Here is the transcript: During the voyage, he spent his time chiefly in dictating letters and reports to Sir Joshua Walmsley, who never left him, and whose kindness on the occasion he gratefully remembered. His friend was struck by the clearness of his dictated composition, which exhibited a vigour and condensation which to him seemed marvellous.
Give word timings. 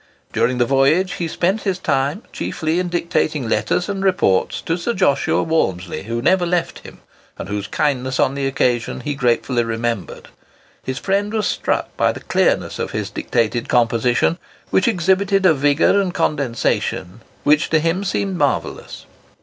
During 0.33 0.57
the 0.57 0.65
voyage, 0.65 1.11
he 1.17 1.27
spent 1.27 1.61
his 1.61 1.77
time 1.77 2.23
chiefly 2.33 2.79
in 2.79 2.89
dictating 2.89 3.47
letters 3.47 3.87
and 3.87 4.03
reports 4.03 4.59
to 4.61 4.75
Sir 4.75 4.95
Joshua 4.95 5.43
Walmsley, 5.43 6.05
who 6.05 6.23
never 6.23 6.43
left 6.43 6.79
him, 6.79 7.01
and 7.37 7.47
whose 7.47 7.67
kindness 7.67 8.19
on 8.19 8.33
the 8.33 8.47
occasion 8.47 9.01
he 9.01 9.13
gratefully 9.13 9.63
remembered. 9.63 10.29
His 10.81 10.97
friend 10.97 11.31
was 11.31 11.45
struck 11.45 11.95
by 11.97 12.11
the 12.11 12.19
clearness 12.19 12.79
of 12.79 12.89
his 12.93 13.11
dictated 13.11 13.69
composition, 13.69 14.39
which 14.71 14.87
exhibited 14.87 15.45
a 15.45 15.53
vigour 15.53 16.01
and 16.01 16.11
condensation 16.11 17.21
which 17.43 17.69
to 17.69 17.77
him 17.77 18.03
seemed 18.03 18.37
marvellous. 18.39 19.05